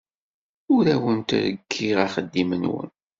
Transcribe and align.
Ur 0.75 0.85
awen-rekkiɣ 0.93 1.97
axeddim-nwen. 2.05 2.89